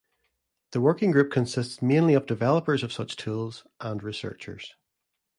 The 0.71 0.81
working 0.81 1.11
group 1.11 1.31
consists 1.31 1.79
mainly 1.83 2.15
of 2.15 2.25
developers 2.25 2.81
of 2.81 2.91
such 2.91 3.15
tools 3.15 3.67
and 3.79 4.01
researchers. 4.01 4.73